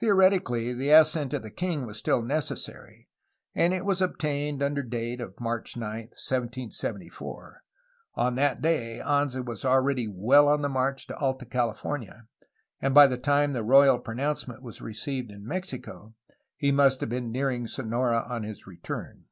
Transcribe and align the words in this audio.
Theoretically 0.00 0.72
the 0.72 0.88
assent 0.92 1.34
of 1.34 1.42
the 1.42 1.50
king 1.50 1.84
was 1.84 1.98
still 1.98 2.22
necessary, 2.22 3.10
and 3.54 3.74
it 3.74 3.82
w^as 3.82 4.00
obtained 4.00 4.62
under 4.62 4.82
date 4.82 5.20
of 5.20 5.38
March 5.38 5.76
9, 5.76 5.90
1774. 6.04 7.62
On 8.14 8.34
that 8.36 8.62
day 8.62 8.98
Anza 9.04 9.44
was 9.44 9.66
already 9.66 10.08
well 10.10 10.48
on 10.48 10.62
the 10.62 10.70
march 10.70 11.06
to 11.08 11.16
Alta 11.18 11.44
California, 11.44 12.28
and 12.80 12.94
by 12.94 13.06
the 13.06 13.18
time 13.18 13.52
the 13.52 13.62
royal 13.62 13.98
pronouncement 13.98 14.62
was 14.62 14.80
received 14.80 15.30
in 15.30 15.46
Mexico 15.46 16.14
he 16.56 16.72
must 16.72 17.02
have 17.02 17.10
been 17.10 17.30
nearing 17.30 17.66
Sonora 17.66 18.24
on 18.26 18.44
his 18.44 18.66
return. 18.66 19.26